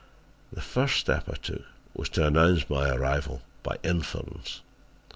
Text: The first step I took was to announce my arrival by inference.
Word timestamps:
The 0.51 0.61
first 0.63 0.99
step 0.99 1.29
I 1.31 1.35
took 1.35 1.61
was 1.93 2.09
to 2.09 2.25
announce 2.25 2.67
my 2.71 2.89
arrival 2.89 3.43
by 3.61 3.77
inference. 3.83 4.61